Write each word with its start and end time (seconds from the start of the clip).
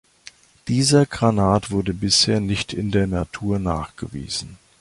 Dieser 0.67 1.05
Granat 1.05 1.69
wurde 1.69 1.93
bisher 1.93 2.39
nicht 2.39 2.73
in 2.73 2.89
der 2.89 3.05
Natur 3.05 3.59
nachgewiesen. 3.59 4.57